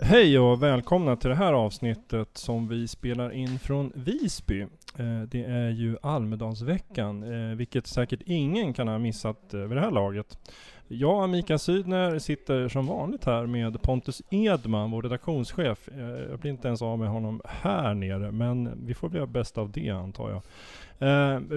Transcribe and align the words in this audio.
Hej 0.00 0.38
och 0.38 0.62
välkomna 0.62 1.16
till 1.16 1.30
det 1.30 1.36
här 1.36 1.52
avsnittet 1.52 2.28
som 2.32 2.68
vi 2.68 2.88
spelar 2.88 3.30
in 3.30 3.58
från 3.58 3.92
Visby. 3.94 4.60
Eh, 4.98 5.22
det 5.30 5.44
är 5.44 5.70
ju 5.70 5.96
Almedalsveckan, 6.02 7.22
eh, 7.22 7.56
vilket 7.56 7.86
säkert 7.86 8.20
ingen 8.26 8.72
kan 8.72 8.88
ha 8.88 8.98
missat 8.98 9.54
eh, 9.54 9.60
vid 9.60 9.76
det 9.76 9.80
här 9.80 9.90
laget. 9.90 10.38
Jag, 10.98 11.28
Mikael 11.28 11.58
Sydner, 11.58 12.18
sitter 12.18 12.68
som 12.68 12.86
vanligt 12.86 13.24
här 13.24 13.46
med 13.46 13.82
Pontus 13.82 14.22
Edman, 14.30 14.90
vår 14.90 15.02
redaktionschef. 15.02 15.88
Jag 16.30 16.38
blir 16.38 16.50
inte 16.50 16.68
ens 16.68 16.82
av 16.82 16.98
med 16.98 17.08
honom 17.08 17.40
här 17.44 17.94
nere, 17.94 18.32
men 18.32 18.86
vi 18.86 18.94
får 18.94 19.08
bli 19.08 19.26
bäst 19.26 19.58
av 19.58 19.70
det 19.70 19.90
antar 19.90 20.30
jag. 20.30 20.42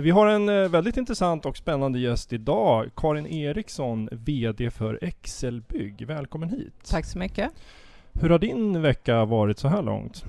Vi 0.01 0.09
har 0.09 0.27
en 0.27 0.71
väldigt 0.71 0.97
intressant 0.97 1.45
och 1.45 1.57
spännande 1.57 1.99
gäst 1.99 2.33
idag, 2.33 2.89
Karin 2.95 3.27
Eriksson, 3.27 4.09
VD 4.11 4.71
för 4.71 4.99
Excelbygg. 5.01 6.05
Välkommen 6.07 6.49
hit! 6.49 6.73
Tack 6.89 7.05
så 7.05 7.17
mycket! 7.17 7.51
Hur 8.13 8.29
har 8.29 8.39
din 8.39 8.81
vecka 8.81 9.25
varit 9.25 9.59
så 9.59 9.67
här 9.67 9.81
långt? 9.81 10.25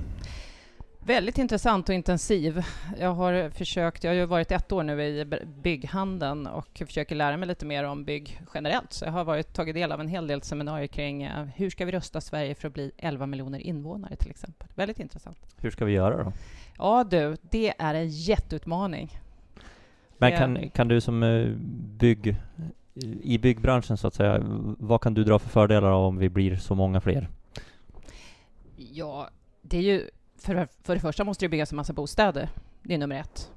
Väldigt 1.08 1.38
intressant 1.38 1.88
och 1.88 1.94
intensiv. 1.94 2.64
Jag 2.98 3.14
har 3.14 3.50
försökt, 3.50 4.04
jag 4.04 4.10
har 4.10 4.16
ju 4.16 4.26
varit 4.26 4.52
ett 4.52 4.72
år 4.72 4.82
nu 4.82 5.02
i 5.02 5.24
bygghandeln 5.62 6.46
och 6.46 6.82
försöker 6.86 7.14
lära 7.14 7.36
mig 7.36 7.48
lite 7.48 7.66
mer 7.66 7.84
om 7.84 8.04
bygg 8.04 8.40
generellt. 8.54 8.92
Så 8.92 9.04
jag 9.04 9.12
har 9.12 9.24
varit, 9.24 9.52
tagit 9.52 9.74
del 9.74 9.92
av 9.92 10.00
en 10.00 10.08
hel 10.08 10.26
del 10.26 10.42
seminarier 10.42 10.86
kring 10.86 11.26
uh, 11.26 11.44
hur 11.56 11.70
ska 11.70 11.84
vi 11.84 11.92
rösta 11.92 12.20
Sverige 12.20 12.54
för 12.54 12.68
att 12.68 12.74
bli 12.74 12.92
11 12.96 13.26
miljoner 13.26 13.58
invånare 13.58 14.16
till 14.16 14.30
exempel. 14.30 14.68
Väldigt 14.74 15.00
intressant. 15.00 15.38
Hur 15.56 15.70
ska 15.70 15.84
vi 15.84 15.92
göra 15.92 16.24
då? 16.24 16.32
Ja 16.78 17.04
du, 17.04 17.36
det 17.50 17.74
är 17.78 17.94
en 17.94 18.08
jätteutmaning. 18.08 19.18
Men 20.18 20.38
kan, 20.38 20.70
kan 20.70 20.88
du 20.88 21.00
som 21.00 21.22
uh, 21.22 21.56
bygg 21.98 22.36
i 23.22 23.38
byggbranschen 23.38 23.96
så 23.96 24.06
att 24.06 24.14
säga, 24.14 24.40
vad 24.78 25.00
kan 25.00 25.14
du 25.14 25.24
dra 25.24 25.38
för 25.38 25.48
fördelar 25.48 25.90
om 25.90 26.18
vi 26.18 26.28
blir 26.28 26.56
så 26.56 26.74
många 26.74 27.00
fler? 27.00 27.28
Ja, 28.76 29.28
det 29.62 29.78
är 29.78 29.82
ju... 29.82 30.08
För, 30.38 30.68
för 30.82 30.94
det 30.94 31.00
första 31.00 31.24
måste 31.24 31.44
det 31.44 31.48
byggas 31.48 31.72
en 31.72 31.76
massa 31.76 31.92
bostäder. 31.92 32.48
Det 32.82 32.94
är 32.94 32.98
nummer 32.98 33.16
ett. 33.20 33.52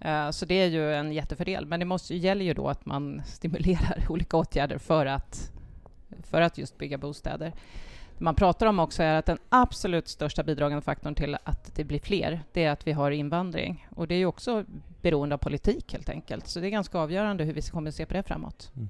Eh, 0.00 0.30
så 0.30 0.46
det 0.46 0.54
är 0.54 0.66
ju 0.66 0.94
en 0.94 1.12
jättefördel. 1.12 1.66
Men 1.66 1.80
det 1.80 1.86
måste, 1.86 2.14
gäller 2.14 2.44
ju 2.44 2.54
då 2.54 2.68
att 2.68 2.86
man 2.86 3.22
stimulerar 3.26 4.04
olika 4.08 4.36
åtgärder 4.36 4.78
för 4.78 5.06
att, 5.06 5.52
för 6.22 6.40
att 6.40 6.58
just 6.58 6.78
bygga 6.78 6.98
bostäder. 6.98 7.52
Det 8.18 8.24
man 8.24 8.34
pratar 8.34 8.66
om 8.66 8.78
också 8.78 9.02
är 9.02 9.14
att 9.14 9.26
den 9.26 9.38
absolut 9.48 10.08
största 10.08 10.42
bidragande 10.42 10.82
faktorn 10.82 11.14
till 11.14 11.36
att 11.44 11.74
det 11.74 11.84
blir 11.84 11.98
fler, 11.98 12.40
det 12.52 12.64
är 12.64 12.70
att 12.70 12.86
vi 12.86 12.92
har 12.92 13.10
invandring. 13.10 13.88
Och 13.90 14.08
det 14.08 14.14
är 14.14 14.18
ju 14.18 14.26
också 14.26 14.64
beroende 15.02 15.34
av 15.34 15.38
politik 15.38 15.92
helt 15.92 16.08
enkelt. 16.08 16.46
Så 16.46 16.60
det 16.60 16.66
är 16.66 16.70
ganska 16.70 16.98
avgörande 16.98 17.44
hur 17.44 17.52
vi 17.52 17.62
kommer 17.62 17.88
att 17.88 17.94
se 17.94 18.06
på 18.06 18.14
det 18.14 18.22
framåt. 18.22 18.72
Mm. 18.76 18.88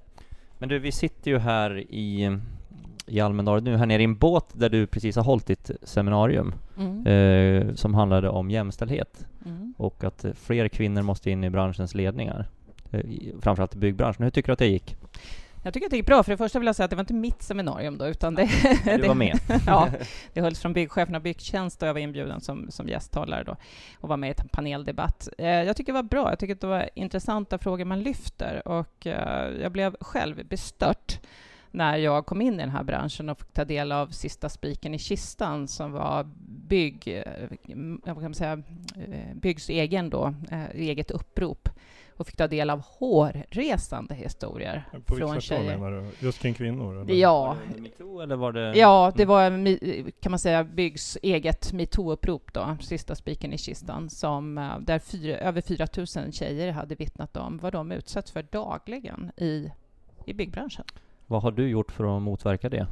Men 0.58 0.68
du, 0.68 0.78
vi 0.78 0.92
sitter 0.92 1.30
ju 1.30 1.38
här 1.38 1.78
i 1.78 2.38
i 3.08 3.20
Almedalen 3.20 3.64
nu, 3.64 3.76
här 3.76 3.86
nere 3.86 4.02
i 4.02 4.04
en 4.04 4.16
båt 4.16 4.46
där 4.52 4.68
du 4.68 4.86
precis 4.86 5.16
har 5.16 5.22
hållit 5.22 5.46
ditt 5.46 5.70
seminarium 5.82 6.54
mm. 6.78 7.06
eh, 7.06 7.74
som 7.74 7.94
handlade 7.94 8.28
om 8.28 8.50
jämställdhet 8.50 9.26
mm. 9.46 9.74
och 9.76 10.04
att 10.04 10.24
fler 10.34 10.68
kvinnor 10.68 11.02
måste 11.02 11.30
in 11.30 11.44
i 11.44 11.50
branschens 11.50 11.94
ledningar, 11.94 12.48
eh, 12.90 13.00
framförallt 13.40 13.74
i 13.74 13.78
byggbranschen. 13.78 14.24
Hur 14.24 14.30
tycker 14.30 14.46
du 14.46 14.52
att 14.52 14.58
det 14.58 14.66
gick? 14.66 14.96
Jag 15.62 15.74
tycker 15.74 15.86
att 15.86 15.90
det 15.90 15.96
gick 15.96 16.06
bra. 16.06 16.22
För 16.22 16.30
det 16.30 16.36
första 16.36 16.58
vill 16.58 16.66
jag 16.66 16.76
säga 16.76 16.84
att 16.84 16.90
det 16.90 16.96
var 16.96 17.02
inte 17.02 17.14
mitt 17.14 17.42
seminarium 17.42 17.98
då, 17.98 18.06
utan 18.06 18.34
det... 18.34 18.48
Du 18.84 19.08
var 19.08 19.14
med? 19.14 19.38
ja, 19.66 19.88
det 20.32 20.40
hölls 20.40 20.60
från 20.60 20.72
byggcheferna 20.72 21.20
Byggtjänst 21.20 21.82
och 21.82 21.88
jag 21.88 21.94
var 21.94 22.00
inbjuden 22.00 22.40
som, 22.40 22.70
som 22.70 22.88
gästhållare 22.88 23.44
då 23.44 23.56
och 24.00 24.08
var 24.08 24.16
med 24.16 24.28
i 24.28 24.34
en 24.40 24.48
paneldebatt. 24.48 25.28
Eh, 25.38 25.48
jag 25.48 25.76
tycker 25.76 25.92
det 25.92 25.96
var 25.96 26.02
bra. 26.02 26.30
Jag 26.30 26.38
tycker 26.38 26.54
att 26.54 26.60
det 26.60 26.66
var 26.66 26.90
intressanta 26.94 27.58
frågor 27.58 27.84
man 27.84 28.02
lyfter 28.02 28.68
och 28.68 29.06
eh, 29.06 29.62
jag 29.62 29.72
blev 29.72 29.96
själv 30.00 30.46
bestört 30.48 31.20
när 31.70 31.96
jag 31.96 32.26
kom 32.26 32.40
in 32.40 32.54
i 32.54 32.56
den 32.56 32.70
här 32.70 32.84
branschen 32.84 33.28
och 33.28 33.38
fick 33.38 33.52
ta 33.52 33.64
del 33.64 33.92
av 33.92 34.08
sista 34.08 34.48
spiken 34.48 34.94
i 34.94 34.98
kistan 34.98 35.68
som 35.68 35.92
var 35.92 36.28
bygg, 36.68 37.02
eh, 37.06 37.48
vad 38.04 38.14
kan 38.16 38.22
man 38.22 38.34
säga, 38.34 38.62
eh, 38.96 39.34
Byggs 39.34 39.68
egen 39.68 40.10
då, 40.10 40.34
eh, 40.50 40.70
eget 40.74 41.10
upprop 41.10 41.68
och 42.16 42.26
fick 42.26 42.36
ta 42.36 42.46
del 42.46 42.70
av 42.70 42.80
hårresande 42.80 44.14
historier 44.14 44.84
På 45.06 45.16
från 45.16 45.40
tjejer. 45.40 45.78
Menar 45.78 45.90
du? 45.90 46.26
Just 46.26 46.38
kring 46.38 46.54
kvinnor? 46.54 47.00
Eller? 47.00 47.14
Ja. 47.14 47.56
Metoo, 47.76 48.20
eller 48.20 48.36
var 48.36 48.52
det... 48.52 48.78
Ja, 48.78 49.12
det 49.16 49.24
var 49.24 49.50
kan 50.20 50.32
man 50.32 50.38
säga 50.38 50.64
Byggs 50.64 51.18
eget 51.22 51.72
metoo-upprop 51.72 52.52
då, 52.52 52.76
sista 52.80 53.14
spiken 53.14 53.52
i 53.52 53.58
kistan, 53.58 54.10
som 54.10 54.54
där 54.80 54.98
fyra, 54.98 55.36
över 55.36 55.60
4 55.60 55.86
000 55.96 56.32
tjejer 56.32 56.72
hade 56.72 56.94
vittnat 56.94 57.36
om 57.36 57.58
vad 57.58 57.72
de 57.72 57.92
utsätts 57.92 58.30
för 58.30 58.42
dagligen 58.42 59.30
i, 59.36 59.70
i 60.26 60.34
byggbranschen. 60.34 60.84
Vad 61.30 61.42
har 61.42 61.52
du 61.52 61.68
gjort 61.68 61.92
för 61.92 62.16
att 62.16 62.22
motverka 62.22 62.68
det? 62.68 62.86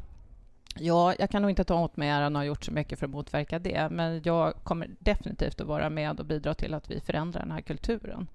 Ja, 0.78 1.14
jag 1.18 1.30
kan 1.30 1.42
nog 1.42 1.50
inte 1.50 1.64
ta 1.64 1.84
åt 1.84 1.96
mig 1.96 2.08
äran 2.08 2.36
och 2.36 2.40
ha 2.40 2.46
gjort 2.46 2.64
så 2.64 2.72
mycket 2.72 2.98
för 2.98 3.06
att 3.06 3.10
motverka 3.10 3.58
det, 3.58 3.88
men 3.90 4.22
jag 4.24 4.54
kommer 4.54 4.90
definitivt 4.98 5.60
att 5.60 5.66
vara 5.66 5.90
med 5.90 6.20
och 6.20 6.26
bidra 6.26 6.54
till 6.54 6.74
att 6.74 6.90
vi 6.90 7.00
förändrar 7.00 7.40
den 7.40 7.50
här 7.50 7.60
kulturen. 7.60 8.26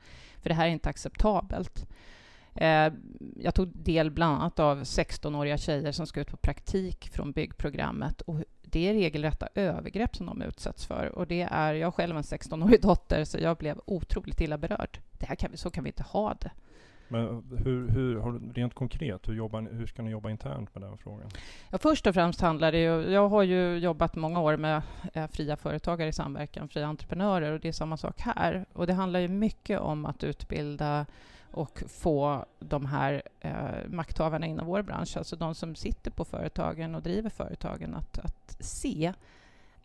För 0.42 0.50
det 0.50 0.56
här 0.56 0.68
är 0.68 0.72
inte 0.72 0.90
acceptabelt. 0.90 1.88
Eh, 2.56 2.94
jag 3.36 3.56
tog 3.56 3.68
del 3.68 4.12
bland 4.12 4.36
annat 4.36 4.60
av 4.60 4.82
16-åriga 4.82 5.58
tjejer 5.58 5.92
som 5.92 6.08
ska 6.08 6.22
ut 6.22 6.32
på 6.32 6.38
praktik 6.38 7.10
från 7.10 7.32
byggprogrammet 7.32 8.22
och 8.22 8.36
det 8.62 8.90
är 8.90 8.94
regelrätta 8.94 9.48
övergrepp 9.56 10.16
som 10.16 10.26
de 10.26 10.42
utsätts 10.42 10.86
för. 10.86 11.12
Och 11.16 11.28
det 11.28 11.48
är, 11.52 11.74
jag 11.74 11.94
själv 11.94 12.18
en 12.18 12.24
16-årig 12.24 12.82
dotter, 12.82 13.26
så 13.26 13.38
jag 13.38 13.58
blev 13.58 13.82
otroligt 13.86 14.42
illa 14.42 14.58
berörd. 14.58 15.00
Det 15.12 15.26
här 15.26 15.36
kan 15.36 15.52
vi, 15.52 15.58
så 15.58 15.70
kan 15.70 15.84
vi 15.84 15.90
inte 15.90 16.04
ha 16.04 16.34
det. 16.34 16.52
Men 17.12 17.44
hur, 17.64 17.90
hur, 17.90 18.40
rent 18.54 18.74
konkret, 18.74 19.28
hur, 19.28 19.34
jobbar, 19.34 19.70
hur 19.72 19.88
ska 19.88 20.02
ni 20.02 20.12
jobba 20.12 20.30
internt 20.30 20.76
med 20.76 20.84
den 20.84 20.98
frågan? 20.98 21.30
Ja, 21.70 21.78
först 21.78 22.08
och 22.08 22.14
främst 22.14 22.42
handlar 22.42 22.72
det 22.72 22.78
ju... 22.78 23.12
Jag 23.12 23.30
har 23.30 23.44
ju 23.44 23.78
jobbat 23.78 24.16
många 24.16 24.42
år 24.42 24.58
med 24.58 24.82
eh, 25.14 25.28
fria 25.28 25.58
företagare 25.58 26.10
i 26.10 26.14
samverkan, 26.14 26.68
fria 26.68 26.88
entreprenörer, 26.88 27.52
och 27.52 27.60
det 27.60 27.68
är 27.68 27.72
samma 27.72 27.98
sak 27.98 28.22
här. 28.22 28.66
Och 28.74 28.88
det 28.88 28.94
handlar 28.94 29.20
ju 29.20 29.28
mycket 29.28 29.80
om 29.80 30.06
att 30.06 30.24
utbilda 30.24 31.06
och 31.52 31.84
få 31.88 32.46
de 32.60 32.86
här 32.86 33.22
eh, 33.40 33.88
makthavarna 33.88 34.46
inom 34.46 34.68
vår 34.68 34.82
bransch, 34.82 35.18
alltså 35.18 35.36
de 35.36 35.56
som 35.56 35.76
sitter 35.76 36.12
på 36.12 36.26
företagen 36.26 36.96
och 36.96 37.02
driver 37.02 37.30
företagen, 37.30 37.96
att, 37.96 38.20
att 38.20 38.58
se 38.60 39.14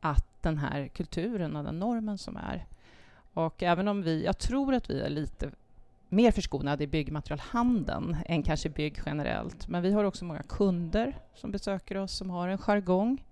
att 0.00 0.42
den 0.42 0.58
här 0.58 0.88
kulturen 0.88 1.56
och 1.56 1.64
den 1.64 1.78
normen 1.78 2.18
som 2.18 2.36
är 2.36 2.66
och 3.36 3.62
även 3.62 3.88
om 3.88 4.02
vi, 4.02 4.24
jag 4.24 4.38
tror 4.38 4.74
att 4.74 4.90
vi 4.90 5.00
är 5.00 5.08
lite 5.08 5.50
mer 6.08 6.30
förskonade 6.30 6.84
i 6.84 6.86
byggmaterialhandeln 6.86 8.16
än 8.26 8.42
kanske 8.42 8.68
bygg 8.68 9.00
generellt. 9.06 9.68
Men 9.68 9.82
vi 9.82 9.92
har 9.92 10.04
också 10.04 10.24
många 10.24 10.42
kunder 10.42 11.16
som 11.34 11.50
besöker 11.50 11.96
oss 11.96 12.12
som 12.12 12.30
har 12.30 12.48
en 12.48 12.58
jargong 12.58 13.24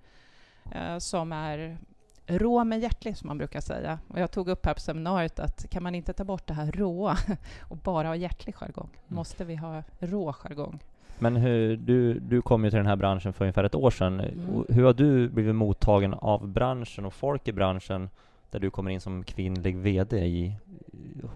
eh, 0.72 0.98
som 0.98 1.32
är 1.32 1.78
rå 2.26 2.64
men 2.64 2.80
hjärtlig, 2.80 3.16
som 3.16 3.28
man 3.28 3.38
brukar 3.38 3.60
säga. 3.60 3.98
Och 4.08 4.20
jag 4.20 4.30
tog 4.30 4.48
upp 4.48 4.66
här 4.66 4.74
på 4.74 4.80
seminariet 4.80 5.38
att 5.38 5.70
kan 5.70 5.82
man 5.82 5.94
inte 5.94 6.12
ta 6.12 6.24
bort 6.24 6.46
det 6.46 6.54
här 6.54 6.72
råa 6.72 7.16
och 7.68 7.76
bara 7.76 8.08
ha 8.08 8.16
hjärtlig 8.16 8.54
jargong? 8.54 8.90
Mm. 8.92 9.16
Måste 9.16 9.44
vi 9.44 9.56
ha 9.56 9.82
rå 9.98 10.32
jargong? 10.32 10.78
Men 11.18 11.36
hur, 11.36 11.76
du, 11.76 12.18
du 12.18 12.42
kom 12.42 12.64
ju 12.64 12.70
till 12.70 12.76
den 12.76 12.86
här 12.86 12.96
branschen 12.96 13.32
för 13.32 13.44
ungefär 13.44 13.64
ett 13.64 13.74
år 13.74 13.90
sedan. 13.90 14.20
Mm. 14.20 14.64
Hur 14.68 14.84
har 14.84 14.92
du 14.92 15.28
blivit 15.28 15.54
mottagen 15.54 16.14
av 16.14 16.48
branschen 16.48 17.04
och 17.04 17.14
folk 17.14 17.48
i 17.48 17.52
branschen 17.52 18.08
där 18.54 18.60
du 18.60 18.70
kommer 18.70 18.90
in 18.90 19.00
som 19.00 19.24
kvinnlig 19.24 19.76
VD 19.76 20.18
i, 20.18 20.56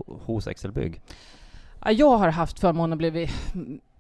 hos 0.07 0.47
Excelbygg? 0.47 1.01
Jag 1.85 2.19
har 2.19 2.29
haft 2.29 2.61
förmånen 2.61 2.93
att 2.93 2.99
bli 2.99 3.29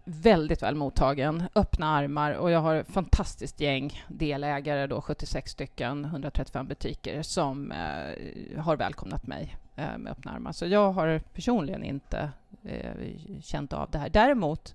väldigt 0.04 0.62
väl 0.62 0.74
mottagen, 0.74 1.42
öppna 1.54 1.86
armar 1.86 2.32
och 2.32 2.50
jag 2.50 2.60
har 2.60 2.74
ett 2.74 2.88
fantastiskt 2.88 3.60
gäng 3.60 4.02
delägare, 4.08 4.86
då 4.86 5.00
76 5.00 5.50
stycken, 5.50 6.04
135 6.04 6.66
butiker 6.66 7.22
som 7.22 7.72
eh, 7.72 8.60
har 8.60 8.76
välkomnat 8.76 9.26
mig 9.26 9.56
eh, 9.76 9.98
med 9.98 10.12
öppna 10.12 10.32
armar. 10.32 10.52
Så 10.52 10.66
jag 10.66 10.92
har 10.92 11.18
personligen 11.18 11.84
inte 11.84 12.30
eh, 12.64 13.40
känt 13.42 13.72
av 13.72 13.90
det 13.90 13.98
här. 13.98 14.08
Däremot 14.08 14.74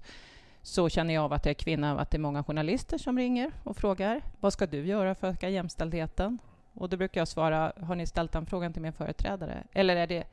så 0.62 0.90
känner 0.90 1.14
jag 1.14 1.24
av 1.24 1.34
att 1.34 1.46
jag 1.46 1.50
är 1.50 1.64
kvinna 1.64 1.94
och 1.94 2.02
att 2.02 2.12
det 2.12 2.18
är 2.18 2.20
många 2.20 2.44
journalister 2.44 2.98
som 2.98 3.18
ringer 3.18 3.52
och 3.64 3.78
frågar 3.78 4.22
vad 4.40 4.54
ska 4.54 4.66
du 4.66 4.86
göra 4.86 5.16
för 5.16 5.28
att 5.28 5.34
öka 5.34 5.50
jämställdheten? 5.50 6.40
Och 6.74 6.90
då 6.90 6.98
brukar 6.98 7.22
jag 7.22 7.28
svara, 7.28 7.72
har 7.82 7.96
ni 7.96 8.08
ställt 8.08 8.32
den 8.32 8.46
frågan 8.46 8.74
till 8.74 8.82
min 8.82 8.94
företrädare? 8.94 9.64
Eller 9.74 9.96
är 9.96 10.08
det 10.08 10.24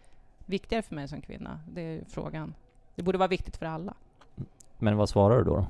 viktigare 0.47 0.83
för 0.83 0.95
mig 0.95 1.09
som 1.09 1.21
kvinna? 1.21 1.61
Det 1.69 1.81
är 1.81 2.01
frågan. 2.09 2.55
Det 2.95 3.03
borde 3.03 3.19
vara 3.19 3.29
viktigt 3.29 3.57
för 3.57 3.67
alla. 3.67 3.95
Men 4.79 4.97
vad 4.97 5.09
svarar 5.09 5.39
du 5.39 5.45
då? 5.45 5.67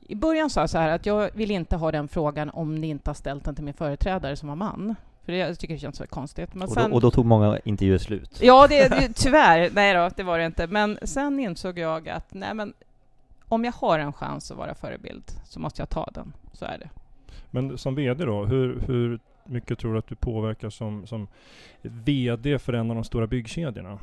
I 0.00 0.14
början 0.14 0.50
sa 0.50 0.60
jag 0.60 0.70
så 0.70 0.78
här 0.78 0.88
att 0.88 1.06
jag 1.06 1.30
vill 1.34 1.50
inte 1.50 1.76
ha 1.76 1.92
den 1.92 2.08
frågan 2.08 2.50
om 2.50 2.74
ni 2.74 2.88
inte 2.88 3.10
har 3.10 3.14
ställt 3.14 3.44
den 3.44 3.54
till 3.54 3.64
min 3.64 3.74
företrädare 3.74 4.36
som 4.36 4.48
var 4.48 4.56
man. 4.56 4.94
För 5.24 5.32
det, 5.32 5.38
jag 5.38 5.58
tycker 5.58 5.74
det 5.74 5.80
känns 5.80 5.96
så 5.96 6.06
konstigt. 6.06 6.54
Men 6.54 6.68
och, 6.68 6.74
då, 6.74 6.94
och 6.94 7.00
då 7.00 7.10
tog 7.10 7.26
många 7.26 7.58
intervjuer 7.64 7.98
slut? 7.98 8.38
Ja, 8.42 8.66
det, 8.66 8.88
det, 8.90 9.12
tyvärr. 9.12 9.70
Nej 9.72 9.94
då, 9.94 10.10
det 10.16 10.22
var 10.22 10.38
det 10.38 10.46
inte. 10.46 10.66
Men 10.66 10.98
sen 11.02 11.40
insåg 11.40 11.78
jag 11.78 12.08
att 12.08 12.34
nej, 12.34 12.54
men 12.54 12.72
om 13.48 13.64
jag 13.64 13.72
har 13.72 13.98
en 13.98 14.12
chans 14.12 14.50
att 14.50 14.56
vara 14.56 14.74
förebild 14.74 15.24
så 15.44 15.60
måste 15.60 15.82
jag 15.82 15.88
ta 15.88 16.08
den. 16.14 16.32
Så 16.52 16.64
är 16.64 16.78
det. 16.78 16.88
Men 17.50 17.78
som 17.78 17.94
VD 17.94 18.24
då, 18.24 18.44
hur, 18.44 18.80
hur 18.80 19.18
mycket 19.44 19.78
tror 19.78 19.92
du 19.92 19.98
att 19.98 20.06
du 20.06 20.14
påverkar 20.14 20.70
som, 20.70 21.06
som 21.06 21.28
VD 21.82 22.58
för 22.58 22.72
en 22.72 22.90
av 22.90 22.94
de 22.94 23.04
stora 23.04 23.26
byggkedjorna? 23.26 23.98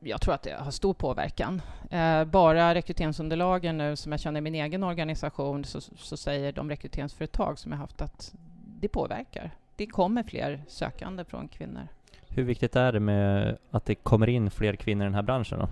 jag 0.00 0.20
tror 0.20 0.34
att 0.34 0.42
det 0.42 0.56
har 0.58 0.70
stor 0.70 0.94
påverkan. 0.94 1.62
Eh, 1.90 2.24
bara 2.24 2.74
rekryteringsunderlagen 2.74 3.78
nu 3.78 3.96
som 3.96 4.12
jag 4.12 4.20
känner 4.20 4.38
i 4.38 4.40
min 4.40 4.54
egen 4.54 4.82
organisation 4.82 5.64
så, 5.64 5.80
så 5.80 6.16
säger 6.16 6.52
de 6.52 6.70
rekryteringsföretag 6.70 7.58
som 7.58 7.72
jag 7.72 7.78
haft 7.78 8.02
att 8.02 8.34
det 8.80 8.88
påverkar. 8.88 9.50
Det 9.76 9.86
kommer 9.86 10.22
fler 10.22 10.62
sökande 10.68 11.24
från 11.24 11.48
kvinnor. 11.48 11.88
Hur 12.28 12.44
viktigt 12.44 12.76
är 12.76 12.92
det 12.92 13.00
med 13.00 13.58
att 13.70 13.84
det 13.84 13.94
kommer 13.94 14.28
in 14.28 14.50
fler 14.50 14.76
kvinnor 14.76 15.02
i 15.02 15.06
den 15.06 15.14
här 15.14 15.22
branschen? 15.22 15.58
Då? 15.58 15.68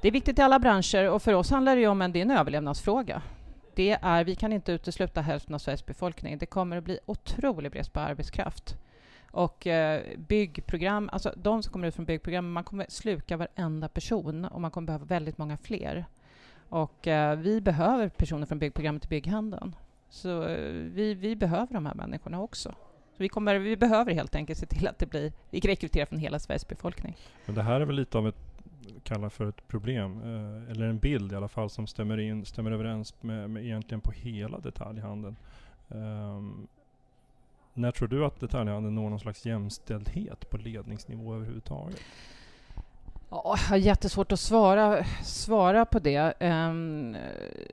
Det 0.00 0.08
är 0.08 0.12
viktigt 0.12 0.38
i 0.38 0.42
alla 0.42 0.58
branscher 0.58 1.10
och 1.10 1.22
för 1.22 1.32
oss 1.32 1.50
handlar 1.50 1.76
det 1.76 1.86
om 1.86 2.02
en, 2.02 2.12
det 2.12 2.18
är 2.18 2.22
en 2.22 2.30
överlevnadsfråga. 2.30 3.22
Det 3.74 3.98
är, 4.02 4.24
vi 4.24 4.34
kan 4.34 4.52
inte 4.52 4.72
utesluta 4.72 5.20
hälften 5.20 5.54
av 5.54 5.58
Sveriges 5.58 5.86
befolkning. 5.86 6.38
Det 6.38 6.46
kommer 6.46 6.76
att 6.76 6.84
bli 6.84 6.98
otrolig 7.06 7.70
brist 7.70 7.92
på 7.92 8.00
arbetskraft. 8.00 8.76
Och 9.30 9.66
eh, 9.66 10.02
byggprogram, 10.16 11.10
alltså 11.12 11.34
de 11.36 11.62
som 11.62 11.72
kommer 11.72 11.88
ut 11.88 11.94
från 11.94 12.04
byggprogram, 12.04 12.52
man 12.52 12.64
kommer 12.64 12.86
sluka 12.88 13.36
varenda 13.36 13.88
person 13.88 14.44
och 14.44 14.60
man 14.60 14.70
kommer 14.70 14.86
behöva 14.86 15.04
väldigt 15.04 15.38
många 15.38 15.56
fler. 15.56 16.04
Och 16.68 17.06
eh, 17.06 17.38
vi 17.38 17.60
behöver 17.60 18.08
personer 18.08 18.46
från 18.46 18.58
byggprogrammet 18.58 19.02
till 19.02 19.08
bygghandeln. 19.08 19.76
Så 20.08 20.42
eh, 20.42 20.72
vi, 20.72 21.14
vi 21.14 21.36
behöver 21.36 21.74
de 21.74 21.86
här 21.86 21.94
människorna 21.94 22.40
också. 22.40 22.74
Så 23.16 23.22
vi, 23.22 23.28
kommer, 23.28 23.58
vi 23.58 23.76
behöver 23.76 24.12
helt 24.12 24.34
enkelt 24.34 24.58
se 24.58 24.66
till 24.66 24.88
att 24.88 24.98
det 24.98 25.06
blir, 25.06 25.32
vi 25.50 25.60
rekryterar 25.60 26.06
från 26.06 26.18
hela 26.18 26.38
Sveriges 26.38 26.68
befolkning. 26.68 27.16
Men 27.46 27.54
det 27.54 27.62
här 27.62 27.80
är 27.80 27.84
väl 27.84 27.96
lite 27.96 28.18
av 28.18 28.28
ett 28.28 28.53
kallar 29.02 29.28
för 29.28 29.48
ett 29.48 29.68
problem, 29.68 30.20
eh, 30.22 30.70
eller 30.70 30.86
en 30.86 30.98
bild 30.98 31.32
i 31.32 31.36
alla 31.36 31.48
fall, 31.48 31.70
som 31.70 31.86
stämmer, 31.86 32.18
in, 32.20 32.44
stämmer 32.44 32.72
överens 32.72 33.14
med, 33.20 33.50
med 33.50 33.64
egentligen 33.64 34.00
på 34.00 34.10
hela 34.10 34.58
detaljhandeln. 34.58 35.36
Um, 35.88 36.66
när 37.74 37.90
tror 37.90 38.08
du 38.08 38.24
att 38.24 38.40
detaljhandeln 38.40 38.94
når 38.94 39.10
någon 39.10 39.20
slags 39.20 39.46
jämställdhet 39.46 40.50
på 40.50 40.56
ledningsnivå 40.56 41.34
överhuvudtaget? 41.34 42.00
jag 43.30 43.56
har 43.56 43.76
jättesvårt 43.76 44.32
att 44.32 44.40
svara, 44.40 45.04
svara 45.22 45.84
på 45.84 45.98
det. 45.98 46.34
Um, 46.40 47.16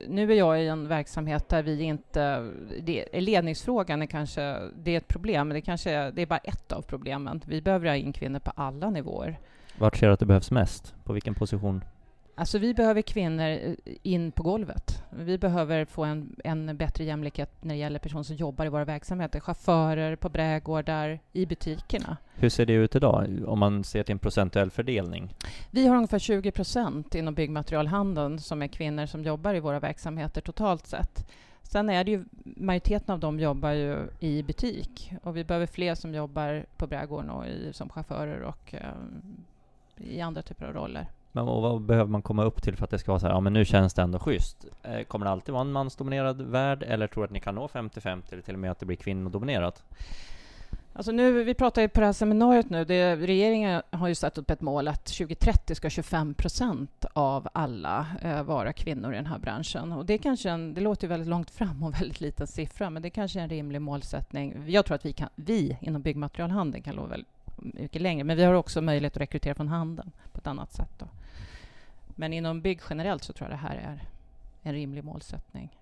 nu 0.08 0.32
är 0.32 0.36
jag 0.36 0.62
i 0.62 0.68
en 0.68 0.88
verksamhet 0.88 1.48
där 1.48 1.62
vi 1.62 1.82
inte... 1.82 2.50
Det, 2.80 3.20
ledningsfrågan 3.20 4.02
är 4.02 4.06
kanske 4.06 4.60
det 4.76 4.90
är 4.90 4.96
ett 4.96 5.08
problem, 5.08 5.48
men 5.48 5.54
det, 5.54 5.60
kanske, 5.60 6.10
det 6.10 6.22
är 6.22 6.26
bara 6.26 6.38
ett 6.38 6.72
av 6.72 6.82
problemen. 6.82 7.42
Vi 7.46 7.62
behöver 7.62 7.88
ha 7.88 7.96
in 7.96 8.12
kvinnor 8.12 8.38
på 8.38 8.52
alla 8.54 8.90
nivåer. 8.90 9.38
Vart 9.82 9.96
ser 9.96 10.06
du 10.06 10.12
att 10.12 10.20
det 10.20 10.26
behövs 10.26 10.50
mest? 10.50 10.94
På 11.04 11.12
vilken 11.12 11.34
position? 11.34 11.84
Alltså 12.34 12.58
vi 12.58 12.74
behöver 12.74 13.02
kvinnor 13.02 13.48
eh, 13.48 13.74
in 14.02 14.32
på 14.32 14.42
golvet. 14.42 15.02
Vi 15.10 15.38
behöver 15.38 15.84
få 15.84 16.04
en, 16.04 16.36
en 16.44 16.76
bättre 16.76 17.04
jämlikhet 17.04 17.50
när 17.60 17.74
det 17.74 17.80
gäller 17.80 17.98
personer 17.98 18.22
som 18.22 18.36
jobbar 18.36 18.66
i 18.66 18.68
våra 18.68 18.84
verksamheter. 18.84 19.40
Chaufförer 19.40 20.16
på 20.16 20.28
brädgårdar, 20.28 21.20
i 21.32 21.46
butikerna. 21.46 22.16
Hur 22.34 22.48
ser 22.48 22.66
det 22.66 22.72
ut 22.72 22.96
idag, 22.96 23.42
om 23.46 23.58
man 23.58 23.84
ser 23.84 24.02
till 24.02 24.12
en 24.12 24.18
procentuell 24.18 24.70
fördelning? 24.70 25.34
Vi 25.70 25.86
har 25.86 25.96
ungefär 25.96 26.18
20 26.18 26.50
procent 26.50 27.14
inom 27.14 27.34
byggmaterialhandeln 27.34 28.38
som 28.38 28.62
är 28.62 28.68
kvinnor 28.68 29.06
som 29.06 29.24
jobbar 29.24 29.54
i 29.54 29.60
våra 29.60 29.80
verksamheter 29.80 30.40
totalt 30.40 30.86
sett. 30.86 31.26
Sen 31.62 31.90
är 31.90 32.04
det 32.04 32.10
ju, 32.10 32.24
majoriteten 32.44 33.12
av 33.12 33.20
dem 33.20 33.40
jobbar 33.40 33.70
ju 33.70 34.08
i 34.20 34.42
butik 34.42 35.12
och 35.22 35.36
vi 35.36 35.44
behöver 35.44 35.66
fler 35.66 35.94
som 35.94 36.14
jobbar 36.14 36.66
på 36.76 36.86
brädgården 36.86 37.30
och 37.30 37.46
i, 37.46 37.72
som 37.72 37.88
chaufförer 37.88 38.40
och 38.40 38.74
eh, 38.74 38.80
i 39.96 40.20
andra 40.20 40.42
typer 40.42 40.66
av 40.66 40.72
roller. 40.72 41.06
Men 41.32 41.46
vad 41.46 41.82
behöver 41.82 42.10
man 42.10 42.22
komma 42.22 42.44
upp 42.44 42.62
till 42.62 42.76
för 42.76 42.84
att 42.84 42.90
det 42.90 42.98
ska 42.98 43.12
vara 43.12 43.20
så 43.20 43.26
här, 43.26 43.34
ja 43.34 43.40
men 43.40 43.52
nu 43.52 43.64
känns 43.64 43.94
det 43.94 44.02
ändå 44.02 44.18
schysst? 44.18 44.66
Eh, 44.82 45.02
kommer 45.02 45.26
det 45.26 45.32
alltid 45.32 45.52
vara 45.52 45.60
en 45.60 45.72
mansdominerad 45.72 46.42
värld, 46.42 46.82
eller 46.82 47.06
tror 47.06 47.22
du 47.22 47.24
att 47.24 47.32
ni 47.32 47.40
kan 47.40 47.54
nå 47.54 47.66
50-50, 47.66 48.22
eller 48.32 48.42
till 48.42 48.54
och 48.54 48.60
med 48.60 48.70
att 48.70 48.78
det 48.78 48.86
blir 48.86 48.96
kvinnodominerat? 48.96 49.84
Alltså 50.94 51.12
nu, 51.12 51.44
vi 51.44 51.54
pratar 51.54 51.82
ju 51.82 51.88
på 51.88 52.00
det 52.00 52.06
här 52.06 52.12
seminariet 52.12 52.70
nu, 52.70 52.84
det, 52.84 53.16
regeringen 53.16 53.82
har 53.90 54.08
ju 54.08 54.14
satt 54.14 54.38
upp 54.38 54.50
ett 54.50 54.60
mål 54.60 54.88
att 54.88 55.04
2030 55.04 55.74
ska 55.74 55.90
25 55.90 56.34
procent 56.34 57.04
av 57.12 57.48
alla 57.52 58.06
eh, 58.22 58.42
vara 58.42 58.72
kvinnor 58.72 59.12
i 59.12 59.16
den 59.16 59.26
här 59.26 59.38
branschen. 59.38 59.92
Och 59.92 60.06
det, 60.06 60.14
är 60.14 60.18
kanske 60.18 60.50
en, 60.50 60.74
det 60.74 60.80
låter 60.80 61.04
ju 61.04 61.08
väldigt 61.08 61.28
långt 61.28 61.50
fram 61.50 61.82
och 61.82 61.94
väldigt 62.00 62.20
liten 62.20 62.46
siffra, 62.46 62.90
men 62.90 63.02
det 63.02 63.08
är 63.08 63.10
kanske 63.10 63.38
är 63.38 63.42
en 63.42 63.48
rimlig 63.48 63.82
målsättning. 63.82 64.64
Jag 64.66 64.84
tror 64.84 64.94
att 64.94 65.06
vi, 65.06 65.12
kan, 65.12 65.28
vi 65.34 65.76
inom 65.80 66.02
byggmaterialhandeln 66.02 66.82
kan 66.82 66.94
nå 66.96 67.06
väldigt 67.06 67.41
mycket 67.62 68.02
längre, 68.02 68.24
men 68.24 68.36
vi 68.36 68.44
har 68.44 68.54
också 68.54 68.80
möjlighet 68.82 69.16
att 69.16 69.20
rekrytera 69.20 69.54
från 69.54 69.68
handeln 69.68 70.10
på 70.32 70.38
ett 70.38 70.46
annat 70.46 70.72
sätt. 70.72 70.90
Då. 70.98 71.06
Men 72.08 72.32
inom 72.32 72.60
bygg 72.60 72.80
generellt 72.90 73.24
så 73.24 73.32
tror 73.32 73.50
jag 73.50 73.58
det 73.58 73.62
här 73.62 73.76
är 73.76 74.02
en 74.62 74.72
rimlig 74.72 75.04
målsättning. 75.04 75.78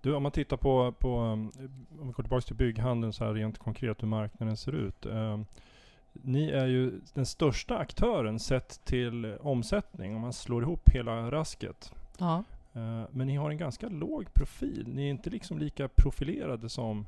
Du, 0.00 0.14
om 0.14 0.22
man 0.22 0.32
tittar 0.32 0.56
på, 0.56 0.92
på 0.92 1.16
om 1.16 1.52
vi 1.90 2.12
går 2.12 2.22
tillbaka 2.22 2.40
till 2.40 2.56
bygghandeln 2.56 3.12
så 3.12 3.24
här 3.24 3.32
rent 3.32 3.58
konkret 3.58 4.02
hur 4.02 4.08
marknaden 4.08 4.56
ser 4.56 4.72
ut. 4.72 5.06
Eh, 5.06 5.40
ni 6.12 6.50
är 6.50 6.66
ju 6.66 7.00
den 7.14 7.26
största 7.26 7.78
aktören 7.78 8.38
sett 8.38 8.84
till 8.84 9.36
omsättning 9.40 10.14
om 10.14 10.20
man 10.20 10.32
slår 10.32 10.62
ihop 10.62 10.88
hela 10.88 11.30
rasket. 11.30 11.92
Ja. 12.18 12.44
Eh, 12.72 13.04
men 13.10 13.26
ni 13.26 13.36
har 13.36 13.50
en 13.50 13.58
ganska 13.58 13.88
låg 13.88 14.34
profil. 14.34 14.88
Ni 14.88 15.06
är 15.06 15.10
inte 15.10 15.30
liksom 15.30 15.58
lika 15.58 15.88
profilerade 15.88 16.68
som 16.68 17.06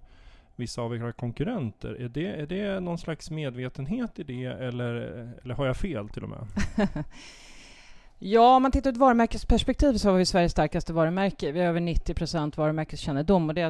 vissa 0.58 0.82
av 0.82 0.96
era 0.96 1.12
konkurrenter. 1.12 1.94
Är 2.00 2.08
det, 2.08 2.26
är 2.26 2.46
det 2.46 2.80
någon 2.80 2.98
slags 2.98 3.30
medvetenhet 3.30 4.18
i 4.18 4.22
det 4.22 4.44
eller, 4.44 4.94
eller 5.42 5.54
har 5.54 5.66
jag 5.66 5.76
fel 5.76 6.08
till 6.08 6.22
och 6.22 6.28
med? 6.28 6.46
Ja, 8.20 8.56
om 8.56 8.62
man 8.62 8.72
tittar 8.72 8.90
ur 8.90 8.94
ett 8.94 8.98
varumärkesperspektiv 8.98 9.94
så 9.94 10.10
har 10.10 10.18
vi 10.18 10.26
Sveriges 10.26 10.52
starkaste 10.52 10.92
varumärke. 10.92 11.52
Vi 11.52 11.60
har 11.60 11.66
över 11.66 11.80
90 11.80 12.14
procent 12.14 12.56
varumärkeskännedom 12.56 13.48
och 13.48 13.54
det 13.54 13.60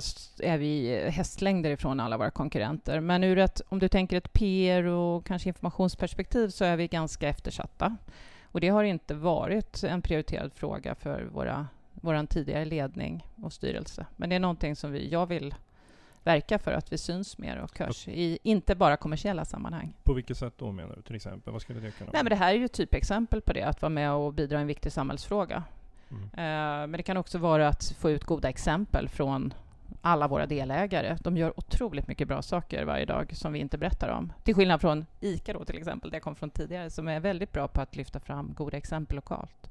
är 0.43 0.59
vi 0.59 1.01
hästlängder 1.11 1.71
ifrån 1.71 2.01
alla 2.01 2.19
våra 2.19 2.31
konkurrenter. 2.31 3.01
Men 3.01 3.25
ur 3.25 3.39
ett, 3.39 3.61
om 3.69 3.79
du 3.79 3.89
tänker 3.89 4.17
ett 4.17 4.33
PR 4.33 4.85
och 4.85 5.27
kanske 5.27 5.49
informationsperspektiv 5.49 6.49
så 6.49 6.65
är 6.65 6.77
vi 6.77 6.89
ganska 6.89 7.29
eftersatta. 7.29 7.97
Och 8.45 8.61
det 8.61 8.69
har 8.69 8.85
inte 8.85 9.15
varit 9.15 9.85
en 9.85 10.03
prioriterad 10.03 10.53
fråga 10.55 10.95
för 10.95 11.23
våra, 11.23 11.67
vår 11.93 12.27
tidigare 12.27 12.65
ledning 12.65 13.27
och 13.43 13.53
styrelse. 13.53 14.07
Men 14.17 14.29
det 14.29 14.37
är 14.37 14.41
någonting 14.41 14.77
som 14.77 14.93
vi, 14.93 15.09
jag 15.09 15.27
vill 15.27 15.55
verka 16.29 16.59
för 16.59 16.73
att 16.73 16.93
vi 16.93 16.99
syns 16.99 17.39
mer 17.39 17.57
och 17.59 17.79
hörs 17.79 18.09
i 18.09 18.39
inte 18.43 18.75
bara 18.75 18.97
kommersiella 18.97 19.45
sammanhang. 19.45 19.93
På 20.05 20.13
vilket 20.13 20.37
sätt 20.37 20.55
då 20.57 20.73
menar 20.73 20.97
du 20.97 21.03
till 21.03 21.17
exempel? 21.17 21.53
Vad 21.53 21.63
skulle 21.63 21.81
det 21.81 21.91
kunna 21.91 22.07
vara? 22.07 22.13
Nej, 22.13 22.23
men 22.23 22.31
det 22.31 22.37
här 22.37 22.55
är 22.55 22.59
ju 22.59 22.65
ett 22.65 22.73
typexempel 22.73 23.41
på 23.41 23.53
det, 23.53 23.63
att 23.63 23.83
vara 23.83 23.91
med 23.91 24.13
och 24.13 24.33
bidra 24.33 24.59
i 24.59 24.61
en 24.61 24.67
viktig 24.67 24.93
samhällsfråga. 24.93 25.63
Mm. 26.11 26.23
Uh, 26.23 26.87
men 26.89 26.93
det 26.93 27.03
kan 27.03 27.17
också 27.17 27.39
vara 27.39 27.69
att 27.69 27.95
få 27.99 28.11
ut 28.11 28.25
goda 28.25 28.49
exempel 28.49 29.09
från 29.09 29.55
alla 30.03 30.29
våra 30.29 30.47
delägare. 30.47 31.17
De 31.21 31.37
gör 31.37 31.59
otroligt 31.59 32.09
mycket 32.09 32.29
bra 32.29 32.43
saker 32.43 32.85
varje 32.85 33.05
dag 33.05 33.37
som 33.37 33.53
vi 33.53 33.59
inte 33.59 33.79
berättar 33.79 34.09
om. 34.09 34.33
Till 34.43 34.55
skillnad 34.55 34.81
från 34.81 35.07
ICA 35.21 35.53
då, 35.53 35.65
till 35.65 35.79
exempel, 35.79 36.11
där 36.11 36.17
jag 36.17 36.23
kom 36.23 36.35
från 36.35 36.51
tidigare, 36.51 36.91
som 36.91 37.09
är 37.09 37.21
väldigt 37.21 37.53
bra 37.53 37.69
på 37.69 37.81
att 37.81 37.97
lyfta 37.97 38.21
fram 38.21 38.55
goda 38.57 38.77
exempel 38.77 39.17
lokalt. 39.17 39.71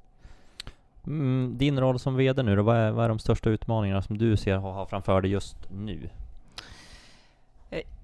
Mm, 1.07 1.57
din 1.57 1.79
roll 1.79 1.99
som 1.99 2.15
VD 2.15 2.43
nu 2.43 2.55
då, 2.55 2.63
vad 2.63 2.77
är, 2.77 2.91
vad 2.91 3.05
är 3.05 3.09
de 3.09 3.19
största 3.19 3.49
utmaningarna 3.49 4.01
som 4.01 4.17
du 4.17 4.37
ser 4.37 4.57
ha 4.57 4.85
framför 4.85 5.21
dig 5.21 5.31
just 5.31 5.57
nu? 5.69 6.09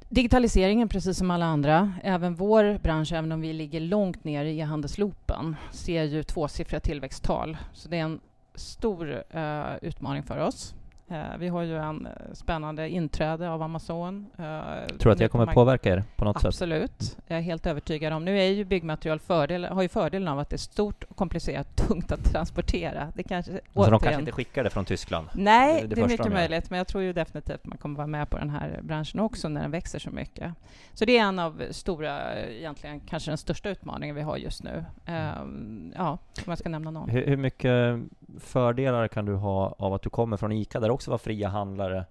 Digitaliseringen, 0.10 0.90
precis 0.90 1.18
som 1.18 1.32
alla 1.32 1.46
andra, 1.46 1.94
även 2.04 2.36
vår 2.36 2.80
bransch, 2.84 3.14
även 3.14 3.32
om 3.32 3.42
vi 3.42 3.54
ligger 3.54 3.80
långt 3.80 4.24
ner 4.24 4.46
i 4.46 4.60
handelsloopen, 4.60 5.56
ser 5.72 6.04
ju 6.04 6.24
tvåsiffriga 6.24 6.80
tillväxttal. 6.80 7.58
Så 7.74 7.90
det 7.90 7.98
är 7.98 8.04
en 8.04 8.20
stor 8.56 9.24
uh, 9.36 9.76
utmaning 9.82 10.24
för 10.24 10.38
oss. 10.38 10.76
Uh, 11.14 11.38
vi 11.40 11.48
har 11.48 11.62
ju 11.62 11.78
en 11.78 12.08
uh, 12.08 12.34
spännande 12.34 12.90
inträde 12.90 13.50
av 13.50 13.62
Amazon. 13.62 14.26
Uh, 14.40 14.46
Tror 14.88 14.98
du 15.00 15.12
att 15.12 15.18
det 15.18 15.28
kommer 15.28 15.46
påverka 15.46 15.94
er 15.94 16.04
på 16.16 16.26
något 16.26 16.36
Absolut. 16.36 16.56
sätt? 16.56 16.62
Absolut. 16.62 17.18
Jag 17.28 17.38
är 17.38 17.42
helt 17.42 17.68
övertygad 17.68 18.14
om. 18.14 18.26
Nu 18.26 18.40
är 18.40 18.50
ju 18.50 18.66
byggmaterial 18.66 19.20
fördel, 19.20 19.66
har 19.66 19.82
ju 19.82 19.88
fördelen 19.88 20.28
av 20.28 20.40
att 20.40 20.50
det 20.50 20.56
är 20.56 20.58
stort, 20.58 21.04
och 21.04 21.16
komplicerat, 21.16 21.76
tungt 21.88 22.12
att 22.12 22.24
transportera. 22.24 23.12
Det 23.16 23.24
kanske, 23.24 23.52
alltså 23.52 23.70
återigen, 23.74 23.92
de 23.92 24.00
kanske 24.00 24.20
inte 24.20 24.32
skickar 24.32 24.64
det 24.64 24.70
från 24.70 24.86
Tyskland? 24.86 25.28
Nej, 25.34 25.82
det, 25.82 25.88
det, 25.88 25.96
det 25.96 26.02
är 26.02 26.08
mycket 26.08 26.32
möjligt. 26.32 26.70
Men 26.70 26.78
jag 26.78 26.88
tror 26.88 27.04
ju 27.04 27.14
definitivt 27.14 27.56
att 27.56 27.66
man 27.66 27.78
kommer 27.78 27.98
vara 27.98 28.08
med 28.08 28.30
på 28.30 28.38
den 28.38 28.50
här 28.50 28.80
branschen 28.84 29.20
också 29.20 29.50
när 29.50 29.62
den 29.62 29.72
växer 29.72 30.00
så 30.00 30.12
mycket. 30.12 30.54
Så 30.94 31.06
det 31.06 31.18
är 31.18 31.24
en 31.24 31.40
av 31.40 31.64
stora, 31.72 32.36
egentligen 32.46 33.00
kanske 33.00 33.32
den 33.32 33.38
största 33.38 33.70
utmaningen 33.70 34.16
vi 34.16 34.22
har 34.22 34.38
just 34.38 34.64
nu. 34.64 34.86
Um, 35.08 35.94
ja, 35.98 36.12
om 36.12 36.44
jag 36.46 36.58
ska 36.58 36.70
nämna 36.70 36.92
någon. 36.92 37.10
Hur, 37.10 37.26
hur 37.26 37.38
mycket 37.38 38.00
fördelar 38.40 39.08
kan 39.08 39.26
du 39.26 39.36
ha 39.36 39.76
av 39.78 39.94
att 39.94 40.02
du 40.02 40.10
kommer 40.10 40.38
från 40.38 40.52
ICA, 40.52 40.80
där 40.80 40.88
det 40.88 40.94
också 40.94 41.12
var 41.12 41.18
fria 41.18 41.50
handlare? 41.50 42.06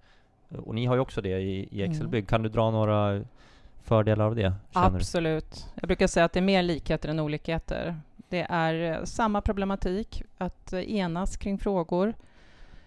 Och 0.64 0.75
ni 0.75 0.87
har 0.87 0.95
ju 0.95 1.00
också 1.00 1.21
det 1.21 1.41
i, 1.41 1.69
i 1.71 1.83
Excelbygg. 1.83 2.21
Mm. 2.21 2.26
Kan 2.26 2.43
du 2.43 2.49
dra 2.49 2.71
några 2.71 3.25
fördelar 3.83 4.25
av 4.25 4.35
det? 4.35 4.55
Absolut. 4.73 5.50
Du? 5.50 5.81
Jag 5.81 5.87
brukar 5.88 6.07
säga 6.07 6.25
att 6.25 6.33
det 6.33 6.41
är 6.41 6.43
mer 6.43 6.62
likheter 6.62 7.09
än 7.09 7.21
olikheter. 7.21 7.97
Det 8.29 8.47
är 8.49 8.93
eh, 8.93 9.05
samma 9.05 9.41
problematik, 9.41 10.23
att 10.38 10.73
eh, 10.73 10.91
enas 10.91 11.37
kring 11.37 11.59
frågor. 11.59 12.14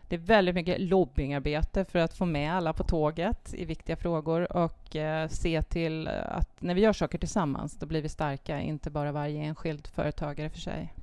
Det 0.08 0.15
är 0.15 0.20
väldigt 0.20 0.56
mycket 0.56 0.82
lobbyingarbete 0.82 1.86
för 1.86 2.00
att 2.00 2.13
få 2.13 2.25
med 2.25 2.54
alla 2.54 2.74
på 2.74 2.84
tåget 2.84 3.54
i 3.54 3.65
viktiga 3.65 3.96
frågor 3.96 4.58
och 4.58 4.96
eh, 4.96 5.27
se 5.27 5.62
till 5.62 6.08
att 6.08 6.62
när 6.62 6.75
vi 6.75 6.82
gör 6.82 6.94
saker 6.94 7.18
tillsammans, 7.18 7.80
då 7.80 7.86
blir 7.86 8.01
vi 8.01 8.10
starka, 8.10 8.60
inte 8.60 8.89
bara 8.89 9.12
varje 9.12 9.42
enskild 9.42 9.88
företagare 9.88 10.50
för 10.50 10.60
sig. 10.60 10.94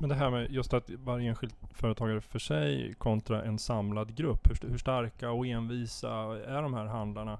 Men 0.00 0.08
det 0.08 0.14
här 0.14 0.30
med 0.30 0.50
just 0.50 0.74
att 0.74 0.90
varje 0.90 1.28
enskild 1.28 1.52
företagare 1.70 2.20
för 2.20 2.38
sig 2.38 2.94
kontra 2.98 3.42
en 3.42 3.58
samlad 3.58 4.14
grupp. 4.14 4.50
Hur, 4.50 4.68
hur 4.70 4.78
starka 4.78 5.30
och 5.30 5.46
envisa 5.46 6.10
är 6.46 6.62
de 6.62 6.74
här 6.74 6.84
handlarna? 6.84 7.38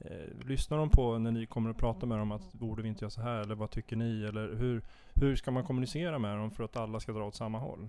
Eh, 0.00 0.46
lyssnar 0.46 0.78
de 0.78 0.90
på 0.90 1.18
när 1.18 1.30
ni 1.30 1.46
kommer 1.46 1.70
att 1.70 1.76
prata 1.76 2.06
med 2.06 2.18
dem 2.18 2.32
att 2.32 2.52
borde 2.52 2.82
vi 2.82 2.88
inte 2.88 3.04
göra 3.04 3.10
så 3.10 3.20
här 3.20 3.40
eller 3.40 3.54
vad 3.54 3.70
tycker 3.70 3.96
ni? 3.96 4.24
Eller 4.24 4.54
hur, 4.54 4.82
hur 5.14 5.36
ska 5.36 5.50
man 5.50 5.64
kommunicera 5.64 6.18
med 6.18 6.36
dem 6.36 6.50
för 6.50 6.64
att 6.64 6.76
alla 6.76 7.00
ska 7.00 7.12
dra 7.12 7.24
åt 7.24 7.34
samma 7.34 7.58
håll? 7.58 7.88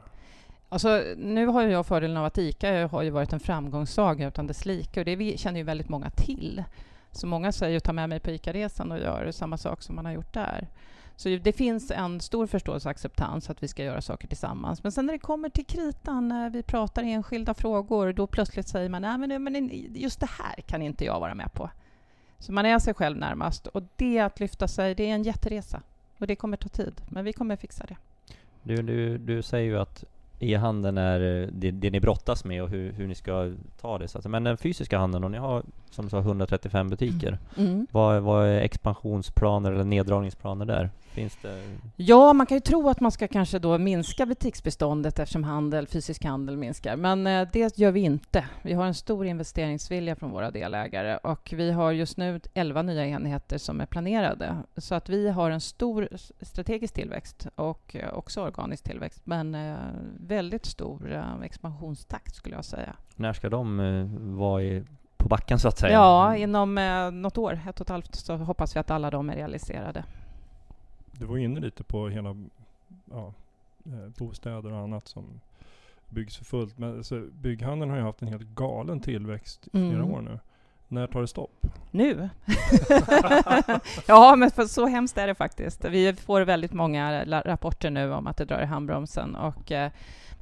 Alltså, 0.70 1.04
nu 1.18 1.46
har 1.46 1.64
jag 1.64 1.86
fördelen 1.86 2.18
av 2.18 2.26
att 2.26 2.38
ICA 2.38 2.88
har 2.88 3.04
ju 3.04 3.10
varit 3.10 3.34
en 3.34 3.40
framgångssaga 3.40 4.28
utan 4.28 4.48
dess 4.48 4.66
like 4.66 5.00
och 5.00 5.06
det 5.06 5.40
känner 5.40 5.60
ju 5.60 5.64
väldigt 5.64 5.90
många 5.90 6.10
till. 6.10 6.64
Så 7.12 7.28
många 7.28 7.52
säger 7.52 7.78
att 7.78 7.84
ta 7.84 7.94
med 7.94 8.10
mig 8.10 8.20
på 8.20 8.32
ICA-resan 8.32 8.92
och 8.92 9.00
gör 9.00 9.32
samma 9.32 9.58
sak 9.58 9.82
som 9.82 9.96
man 9.96 10.06
har 10.06 10.12
gjort 10.12 10.34
där. 10.34 10.68
Så 11.16 11.30
det 11.30 11.54
finns 11.54 11.92
en 11.92 12.22
stor 12.22 12.48
förståelse 12.48 12.90
och 12.90 12.92
acceptans 12.92 13.50
att 13.50 13.64
vi 13.64 13.68
ska 13.68 13.84
göra 13.84 14.02
saker 14.02 14.28
tillsammans. 14.28 14.84
Men 14.84 14.92
sen 14.92 15.06
när 15.06 15.14
det 15.14 15.20
kommer 15.20 15.50
till 15.50 15.66
kritan, 15.66 16.28
när 16.28 16.50
vi 16.50 16.64
pratar 16.64 17.04
enskilda 17.04 17.54
frågor, 17.54 18.14
då 18.14 18.28
plötsligt 18.28 18.68
säger 18.68 18.90
man 18.90 19.02
nej 19.02 19.18
men, 19.18 19.44
men 19.44 19.70
just 19.94 20.20
det 20.20 20.30
här 20.30 20.62
kan 20.62 20.82
inte 20.82 21.06
jag 21.06 21.20
vara 21.20 21.36
med 21.36 21.54
på. 21.54 21.70
Så 22.40 22.52
man 22.52 22.66
är 22.66 22.80
sig 22.80 22.94
själv 22.94 23.18
närmast 23.18 23.68
och 23.68 23.84
det 23.96 24.20
att 24.20 24.40
lyfta 24.40 24.68
sig, 24.68 24.96
det 24.96 25.10
är 25.10 25.14
en 25.14 25.24
jätteresa 25.24 25.82
och 26.18 26.28
det 26.28 26.36
kommer 26.36 26.58
ta 26.58 26.70
tid, 26.70 27.02
men 27.10 27.26
vi 27.26 27.34
kommer 27.34 27.56
fixa 27.56 27.86
det. 27.86 27.98
Du, 28.64 28.82
du, 28.82 29.18
du 29.18 29.42
säger 29.42 29.66
ju 29.66 29.80
att 29.80 30.04
e-handeln 30.40 30.98
är 30.98 31.42
eh, 31.44 31.48
det, 31.52 31.72
det 31.72 31.92
ni 31.92 32.00
brottas 32.00 32.46
med 32.46 32.64
och 32.64 32.70
hur, 32.70 32.92
hur 32.92 33.08
ni 33.08 33.16
ska 33.16 33.54
ta 33.82 33.98
det. 33.98 34.08
Så 34.08 34.18
att, 34.18 34.26
men 34.26 34.44
den 34.44 34.58
fysiska 34.58 34.98
handeln, 34.98 35.24
och 35.24 35.32
ni 35.32 35.38
har 35.38 35.64
som 35.90 36.06
du 36.06 36.10
sa 36.10 36.20
135 36.20 36.90
butiker. 36.90 37.38
Mm. 37.58 37.88
Vad, 37.92 38.24
vad 38.24 38.48
är 38.48 38.60
expansionsplaner 38.60 39.72
eller 39.72 39.84
neddragningsplaner 39.84 40.66
där? 40.66 40.90
Finns 41.16 41.38
det? 41.42 41.64
Ja, 41.96 42.34
man 42.34 42.46
kan 42.46 42.58
ju 42.58 42.62
tro 42.62 42.90
att 42.90 43.00
man 43.00 43.12
ska 43.12 43.28
kanske 43.28 43.60
då 43.60 43.78
minska 43.78 44.26
butiksbeståndet 44.26 45.20
eftersom 45.20 45.44
handel, 45.44 45.88
fysisk 45.88 46.24
handel 46.24 46.58
minskar, 46.58 46.96
men 46.96 47.28
eh, 47.28 47.48
det 47.54 47.78
gör 47.78 47.92
vi 47.92 48.00
inte. 48.00 48.46
Vi 48.62 48.74
har 48.74 48.86
en 48.86 48.94
stor 48.94 49.26
investeringsvilja 49.26 50.16
från 50.16 50.32
våra 50.32 50.52
delägare 50.52 51.18
och 51.18 51.54
vi 51.58 51.72
har 51.72 51.92
just 51.92 52.18
nu 52.18 52.40
11 52.54 52.82
nya 52.82 53.06
enheter 53.06 53.58
som 53.58 53.82
är 53.82 53.86
planerade. 53.86 54.56
Så 54.78 54.96
att 54.96 55.10
vi 55.10 55.30
har 55.30 55.52
en 55.52 55.62
stor 55.62 56.10
strategisk 56.42 56.94
tillväxt 56.94 57.48
och 57.56 57.96
eh, 57.96 58.14
också 58.14 58.42
organisk 58.42 58.84
tillväxt, 58.84 59.22
men 59.24 59.56
eh, 59.56 59.76
väldigt 60.20 60.66
stor 60.66 61.24
expansionstakt 61.44 62.36
skulle 62.36 62.56
jag 62.56 62.66
säga. 62.66 62.96
När 63.16 63.34
ska 63.34 63.50
de 63.50 64.38
vara 64.38 64.64
i 64.64 64.84
på 65.26 65.30
backen 65.30 65.60
så 65.60 65.68
att 65.68 65.78
säga? 65.78 65.94
Ja, 65.94 66.36
inom 66.36 66.78
eh, 66.78 67.12
något 67.12 67.38
år, 67.38 67.60
ett 67.70 67.80
och 67.80 67.86
ett 67.86 67.90
halvt, 67.90 68.16
så 68.16 68.36
hoppas 68.36 68.76
vi 68.76 68.80
att 68.80 68.92
alla 68.92 69.12
de 69.12 69.30
är 69.30 69.36
realiserade. 69.36 70.04
Du 71.20 71.26
var 71.26 71.38
inne 71.38 71.60
lite 71.60 71.84
på 71.84 72.10
hela 72.10 72.36
ja, 73.12 73.34
eh, 73.86 74.10
bostäder 74.18 74.72
och 74.72 74.80
annat 74.80 75.08
som 75.08 75.24
byggs 76.10 76.38
för 76.38 76.46
fullt. 76.46 76.78
Men 76.78 76.98
alltså, 76.98 77.22
bygghandeln 77.42 77.92
har 77.92 77.98
ju 77.98 78.04
haft 78.04 78.22
en 78.22 78.28
helt 78.28 78.56
galen 78.56 79.00
tillväxt 79.00 79.68
i 79.68 79.70
flera 79.72 79.86
mm. 79.86 80.12
år 80.12 80.22
nu. 80.22 80.40
När 80.88 81.08
tar 81.08 81.22
det 81.22 81.28
stopp? 81.28 81.68
Nu! 81.92 82.30
ja, 84.08 84.36
men 84.36 84.52
för 84.52 84.66
så 84.66 84.86
hemskt 84.86 85.18
är 85.18 85.28
det 85.28 85.36
faktiskt. 85.36 85.86
Vi 85.86 86.14
får 86.14 86.42
väldigt 86.42 86.74
många 86.74 87.26
rapporter 87.26 87.90
nu 87.90 88.14
om 88.14 88.28
att 88.28 88.38
det 88.38 88.46
drar 88.46 88.62
i 88.62 88.66
handbromsen 88.66 89.36
och 89.36 89.72
eh, 89.72 89.92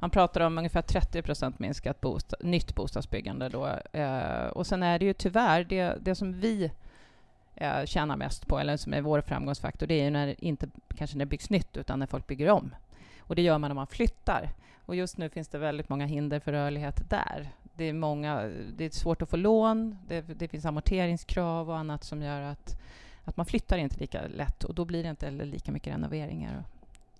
man 0.00 0.10
pratar 0.10 0.40
om 0.40 0.58
ungefär 0.58 0.82
30 0.82 1.22
procent 1.22 1.58
minskat 1.58 2.00
bost 2.00 2.34
nytt 2.40 2.74
bostadsbyggande 2.74 3.48
då. 3.48 3.66
Eh, 3.92 4.46
och 4.46 4.66
sen 4.66 4.82
är 4.82 4.98
det 4.98 5.04
ju 5.04 5.12
tyvärr 5.12 5.64
det, 5.64 5.94
det 6.00 6.14
som 6.14 6.40
vi 6.40 6.70
eh, 7.56 7.84
tjänar 7.84 8.16
mest 8.16 8.46
på, 8.46 8.58
eller 8.58 8.76
som 8.76 8.94
är 8.94 9.00
vår 9.00 9.20
framgångsfaktor, 9.20 9.86
det 9.86 9.94
är 9.94 10.04
ju 10.04 10.10
när 10.10 10.44
inte 10.44 10.68
kanske 10.96 11.16
när 11.16 11.24
det 11.24 11.30
byggs 11.30 11.50
nytt, 11.50 11.76
utan 11.76 11.98
när 11.98 12.06
folk 12.06 12.26
bygger 12.26 12.50
om. 12.50 12.74
Och 13.18 13.34
det 13.34 13.42
gör 13.42 13.58
man 13.58 13.70
om 13.70 13.74
man 13.74 13.86
flyttar. 13.86 14.50
Och 14.86 14.96
just 14.96 15.18
nu 15.18 15.28
finns 15.28 15.48
det 15.48 15.58
väldigt 15.58 15.88
många 15.88 16.06
hinder 16.06 16.40
för 16.40 16.52
rörlighet 16.52 17.10
där. 17.10 17.48
Det 17.76 17.84
är, 17.84 17.92
många, 17.92 18.50
det 18.76 18.84
är 18.84 18.90
svårt 18.90 19.22
att 19.22 19.30
få 19.30 19.36
lån, 19.36 19.98
det, 20.08 20.20
det 20.20 20.48
finns 20.48 20.64
amorteringskrav 20.64 21.70
och 21.70 21.78
annat 21.78 22.04
som 22.04 22.22
gör 22.22 22.40
att, 22.40 22.80
att 23.24 23.36
man 23.36 23.46
flyttar 23.46 23.78
inte 23.78 24.00
lika 24.00 24.26
lätt 24.26 24.64
och 24.64 24.74
då 24.74 24.84
blir 24.84 25.02
det 25.02 25.10
inte 25.10 25.30
lika 25.30 25.72
mycket 25.72 25.92
renoveringar. 25.92 26.64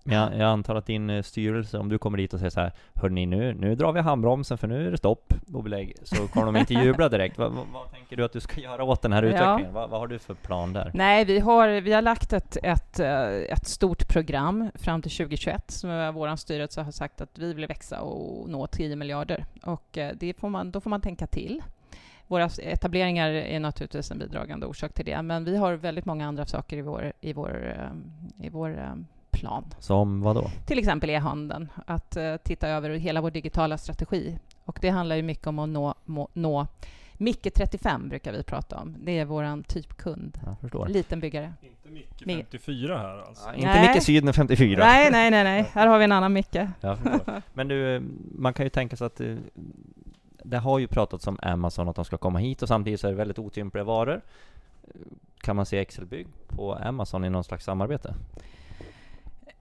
Men 0.07 0.17
jag, 0.17 0.37
jag, 0.39 0.49
antar 0.49 0.75
att 0.75 0.87
din 0.87 1.11
eh, 1.11 1.23
styrelse, 1.23 1.79
om 1.79 1.89
du 1.89 1.99
kommer 1.99 2.19
dit 2.19 2.33
och 2.35 2.39
säger 2.39 2.51
så 2.51 2.61
här 2.61 2.73
Hörni 2.95 3.27
nu, 3.27 3.55
nu 3.55 3.75
drar 3.75 3.93
vi 3.93 4.01
handbromsen 4.01 4.59
för 4.59 4.69
nu 4.69 4.87
är 4.87 4.91
det 4.91 4.97
stopp 4.97 5.35
och 5.53 5.63
belägg 5.63 5.97
Så 6.03 6.29
kommer 6.29 6.47
de 6.47 6.57
inte 6.57 6.75
jubla 6.75 7.09
direkt. 7.09 7.39
vad, 7.39 7.53
vad, 7.53 7.67
vad, 7.73 7.93
tänker 7.93 8.17
du 8.17 8.25
att 8.25 8.33
du 8.33 8.41
ska 8.41 8.61
göra 8.61 8.85
åt 8.85 9.03
den 9.03 9.13
här 9.13 9.23
utvecklingen? 9.23 9.61
Ja. 9.65 9.71
Vad, 9.73 9.91
vad, 9.91 10.01
har 10.01 10.07
du 10.07 10.19
för 10.19 10.35
plan 10.35 10.73
där? 10.73 10.91
Nej, 10.95 11.25
vi 11.25 11.39
har, 11.39 11.69
vi 11.69 11.93
har 11.93 12.03
lagt 12.03 12.33
ett, 12.33 12.57
ett, 12.63 13.01
eh, 13.01 13.29
ett 13.29 13.67
stort 13.67 14.09
program 14.09 14.71
fram 14.75 15.03
till 15.03 15.11
2021 15.11 15.71
som 15.71 16.15
vår 16.15 16.37
styrelse 16.37 16.83
har 16.83 16.93
sagt 16.93 17.21
att 17.21 17.39
vi 17.39 17.55
vill 17.55 17.67
växa 17.67 18.01
och 18.01 18.51
nå 18.51 18.67
10 18.67 18.97
miljarder. 18.97 19.45
Och 19.63 19.99
eh, 19.99 20.13
det 20.21 20.35
får 20.35 20.49
man, 20.49 20.71
då 20.71 20.81
får 20.81 20.91
man 20.91 21.01
tänka 21.01 21.27
till. 21.27 21.63
Våra 22.27 22.49
etableringar 22.63 23.31
är 23.31 23.61
naturligtvis 23.61 24.11
en 24.11 24.19
bidragande 24.19 24.67
orsak 24.67 24.93
till 24.93 25.05
det, 25.05 25.23
men 25.23 25.45
vi 25.45 25.57
har 25.57 25.73
väldigt 25.73 26.05
många 26.05 26.27
andra 26.27 26.47
saker 26.47 26.77
i 26.77 26.83
vår, 26.83 27.13
i 27.21 27.33
vår, 27.33 27.79
i 28.41 28.49
vår 28.49 28.97
plan. 29.45 29.65
Som 29.79 30.21
vad 30.21 30.37
då? 30.37 30.51
Till 30.67 30.79
exempel 30.79 31.11
e-handeln, 31.11 31.69
att 31.87 32.17
uh, 32.17 32.37
titta 32.37 32.69
över 32.69 32.91
hela 32.91 33.21
vår 33.21 33.31
digitala 33.31 33.79
strategi. 33.79 34.39
Och 34.65 34.79
det 34.83 34.89
handlar 34.89 35.17
ju 35.17 35.23
mycket 35.23 35.47
om 35.47 35.59
att 35.59 35.69
nå, 35.69 35.95
må, 36.05 36.29
nå 36.33 36.67
Micke 37.13 37.55
35 37.55 38.09
brukar 38.09 38.33
vi 38.33 38.43
prata 38.43 38.77
om. 38.77 38.97
Det 38.99 39.19
är 39.19 39.25
vår 39.25 39.63
typkund. 39.63 40.39
Liten 40.87 41.21
byggare. 41.21 41.53
Inte 41.63 42.27
Micke 42.27 42.51
54 42.51 42.99
här 42.99 43.19
alltså? 43.29 43.49
Ja, 43.49 43.55
inte 43.55 43.93
Micke 43.93 44.03
Syden 44.03 44.33
54. 44.33 44.85
Nej, 44.85 45.11
nej, 45.11 45.31
nej, 45.31 45.45
nej. 45.45 45.71
Här 45.73 45.87
har 45.87 45.99
vi 45.99 46.05
en 46.05 46.13
annan 46.13 46.33
Micke. 46.33 46.57
Men 47.53 47.69
du, 47.69 48.03
man 48.39 48.55
kan 48.55 48.67
ju 48.67 48.71
tänka 48.71 48.97
sig 48.97 49.07
att 49.07 49.21
eh, 49.21 49.37
det 50.45 50.59
har 50.59 50.79
ju 50.79 50.87
pratats 50.87 51.27
om 51.27 51.39
Amazon, 51.43 51.89
att 51.89 51.97
de 51.97 52.05
ska 52.05 52.17
komma 52.17 52.39
hit 52.39 52.63
och 52.63 52.69
samtidigt 52.69 53.01
så 53.01 53.07
är 53.07 53.11
det 53.11 53.17
väldigt 53.17 53.39
otympliga 53.39 53.85
varor. 53.85 54.21
Kan 55.41 55.57
man 55.57 55.67
se 55.67 55.79
Excel-bygg 55.79 56.27
på 56.49 56.75
Amazon 56.75 57.25
i 57.25 57.31
någon 57.31 57.45
slags 57.45 57.65
samarbete? 57.65 58.15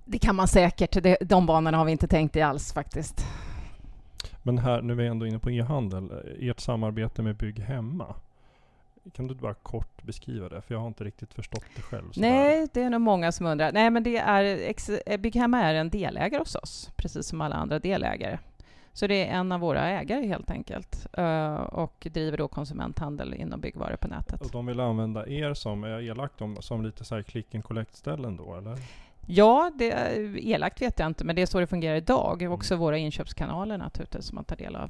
Det 0.06 0.20
kan 0.20 0.36
man 0.36 0.48
säkert. 0.48 1.04
Det, 1.04 1.18
de 1.22 1.46
banorna 1.46 1.78
har 1.78 1.86
vi 1.86 1.92
inte 1.92 2.08
tänkt 2.08 2.36
i 2.36 2.42
alls 2.42 2.74
faktiskt. 2.74 3.26
Men 4.44 4.58
här, 4.58 4.82
nu 4.82 4.94
är 4.94 4.98
vi 4.98 5.08
ändå 5.08 5.28
inne 5.28 5.40
på 5.40 5.52
e-handel. 5.52 6.12
Ert 6.40 6.60
samarbete 6.60 7.22
med 7.22 7.36
Bygg 7.36 7.60
Hemma. 7.60 8.16
Kan 9.14 9.28
du 9.28 9.36
bara 9.36 9.54
kort 9.54 10.04
beskriva 10.04 10.50
det? 10.50 10.62
För 10.62 10.74
jag 10.74 10.80
har 10.80 10.88
inte 10.88 11.04
riktigt 11.04 11.34
förstått 11.34 11.66
det 11.76 11.82
själv. 11.82 12.12
Nej, 12.16 12.68
det 12.74 12.82
är 12.82 12.90
nog 12.90 13.02
många 13.02 13.32
som 13.32 13.46
undrar. 13.46 13.72
Nej, 13.72 13.90
men 13.90 14.04
det 14.04 14.18
är, 14.18 15.18
Bygg 15.18 15.36
Hemma 15.36 15.60
är 15.60 15.74
en 15.76 15.90
delägare 15.90 16.40
hos 16.40 16.56
oss, 16.56 16.92
precis 16.96 17.28
som 17.28 17.42
alla 17.42 17.56
andra 17.56 17.80
delägare. 17.80 18.40
Så 18.94 19.08
det 19.08 19.28
är 19.28 19.34
en 19.34 19.52
av 19.52 19.60
våra 19.60 19.88
ägare 19.88 20.28
helt 20.28 20.52
enkelt 20.52 21.08
uh, 21.18 21.56
och 21.56 22.08
driver 22.14 22.38
då 22.38 22.48
konsumenthandel 22.48 23.34
inom 23.34 23.62
byggvaror 23.62 23.96
på 23.96 24.08
nätet. 24.08 24.42
Och 24.42 24.52
de 24.52 24.66
vill 24.66 24.80
använda 24.80 25.28
er 25.28 25.54
som, 25.54 25.84
är 25.84 25.88
jag 25.88 26.04
elak, 26.04 26.32
som 26.60 26.84
lite 26.84 27.06
så 27.06 27.16
här 27.16 27.22
click 27.22 27.56
and 27.56 27.64
collect-ställen 27.64 28.38
då 28.38 28.56
eller? 28.56 28.78
Ja, 29.26 29.72
det 29.76 29.92
är 29.92 30.38
elakt 30.38 30.82
vet 30.82 31.00
jag 31.00 31.08
inte, 31.08 31.26
men 31.26 31.36
det 31.36 31.42
är 31.42 31.46
så 31.46 31.60
det 31.60 31.68
fungerar 31.68 31.96
idag. 31.96 32.42
Mm. 32.42 32.54
Också 32.54 32.76
våra 32.76 32.98
inköpskanaler 32.98 33.78
naturligtvis 33.78 34.26
som 34.26 34.36
man 34.36 34.44
tar 34.44 34.56
del 34.56 34.76
av. 34.76 34.90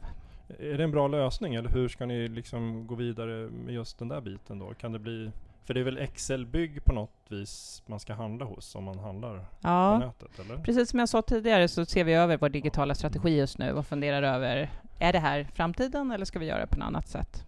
Är 0.59 0.77
det 0.77 0.83
en 0.83 0.91
bra 0.91 1.07
lösning 1.07 1.55
eller 1.55 1.69
hur 1.69 1.87
ska 1.87 2.05
ni 2.05 2.27
liksom 2.27 2.87
gå 2.87 2.95
vidare 2.95 3.49
med 3.49 3.73
just 3.73 3.99
den 3.99 4.07
där 4.07 4.21
biten 4.21 4.59
då? 4.59 4.73
Kan 4.73 4.91
det 4.91 4.99
bli 4.99 5.31
för 5.65 5.73
det 5.73 5.79
är 5.79 5.83
väl 5.83 5.97
Excel-bygg 5.97 6.85
på 6.85 6.93
något 6.93 7.11
vis 7.29 7.83
man 7.85 7.99
ska 7.99 8.13
handla 8.13 8.45
hos 8.45 8.75
om 8.75 8.83
man 8.83 8.99
handlar 8.99 9.45
ja, 9.61 9.99
på 9.99 10.05
nätet? 10.05 10.39
Eller? 10.39 10.63
Precis 10.63 10.89
som 10.89 10.99
jag 10.99 11.09
sa 11.09 11.21
tidigare 11.21 11.67
så 11.67 11.85
ser 11.85 12.03
vi 12.03 12.13
över 12.13 12.37
vår 12.37 12.49
digitala 12.49 12.95
strategi 12.95 13.37
just 13.37 13.57
nu 13.57 13.71
och 13.71 13.85
funderar 13.85 14.23
över 14.23 14.69
är 14.99 15.13
det 15.13 15.19
här 15.19 15.47
framtiden 15.53 16.11
eller 16.11 16.25
ska 16.25 16.39
vi 16.39 16.45
göra 16.45 16.61
det 16.61 16.67
på 16.67 16.79
något 16.79 16.87
annat 16.87 17.07
sätt? 17.07 17.45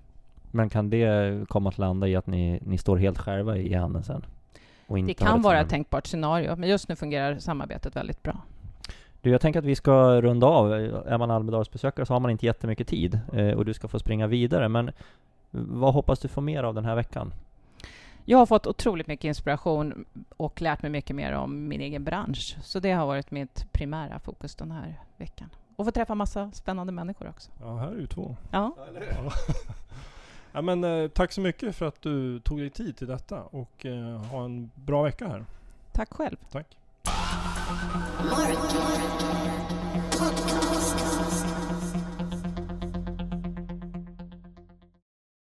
Men 0.52 0.70
kan 0.70 0.90
det 0.90 1.50
komma 1.50 1.70
att 1.70 1.78
landa 1.78 2.08
i 2.08 2.16
att 2.16 2.28
ni, 2.28 2.60
ni 2.62 2.78
står 2.78 2.98
helt 2.98 3.18
själva 3.18 3.58
i 3.58 3.74
handeln 3.74 4.04
sen? 4.04 4.26
Det 4.88 5.14
kan 5.14 5.42
vara 5.42 5.60
ett 5.60 5.70
tänkbart 5.70 6.08
scenario, 6.08 6.56
men 6.56 6.70
just 6.70 6.90
nu 6.90 6.96
fungerar 6.96 7.40
samarbetet 7.40 7.96
väldigt 7.96 8.24
bra. 8.24 8.42
Du, 9.22 9.32
jag 9.32 9.42
tänker 9.42 9.60
att 9.60 9.66
vi 9.66 9.76
ska 9.76 10.22
runda 10.22 10.48
av. 10.48 10.74
Är 10.74 11.18
man 11.18 11.32
Almedalsbesökare 11.32 12.06
så 12.06 12.14
har 12.14 12.20
man 12.20 12.32
inte 12.32 12.46
jättemycket 12.46 12.88
tid 12.88 13.20
eh, 13.34 13.50
och 13.50 13.66
du 13.66 13.74
ska 13.74 13.88
få 13.88 14.00
springa 14.00 14.28
vidare. 14.28 14.70
Men 14.70 14.92
vad 15.52 15.94
hoppas 15.94 16.20
du 16.20 16.28
få 16.28 16.42
mer 16.42 16.64
av 16.64 16.74
den 16.74 16.86
här 16.86 16.96
veckan? 16.96 17.34
Jag 18.26 18.38
har 18.38 18.46
fått 18.46 18.68
otroligt 18.68 19.08
mycket 19.08 19.26
inspiration 19.26 20.06
och 20.38 20.62
lärt 20.62 20.82
mig 20.82 20.92
mycket 20.92 21.16
mer 21.16 21.34
om 21.34 21.68
min 21.68 21.82
egen 21.82 22.04
bransch. 22.04 22.58
Så 22.64 22.80
det 22.80 22.92
har 22.92 23.06
varit 23.06 23.32
mitt 23.32 23.68
primära 23.72 24.20
fokus 24.20 24.56
den 24.56 24.72
här 24.72 25.02
veckan. 25.18 25.50
Och 25.76 25.86
få 25.86 25.92
träffa 25.92 26.16
massa 26.16 26.52
spännande 26.52 26.94
människor 26.94 27.30
också. 27.30 27.52
Ja, 27.62 27.78
här 27.78 27.92
är 27.92 28.00
ju 28.00 28.08
två. 28.08 28.36
Ja. 28.52 28.76
Ja, 30.56 30.62
men, 30.62 30.84
eh, 30.84 31.08
tack 31.08 31.32
så 31.32 31.42
mycket 31.42 31.76
för 31.76 31.86
att 31.86 32.02
du 32.02 32.40
tog 32.40 32.60
dig 32.60 32.70
tid 32.70 32.98
till 32.98 33.08
detta 33.08 33.44
och 33.44 33.86
eh, 33.86 34.18
ha 34.18 34.46
en 34.46 34.72
bra 34.76 35.04
vecka 35.04 35.28
här. 35.28 35.46
Tack 35.92 36.14
själv. 36.14 36.38
Tack. 36.52 36.78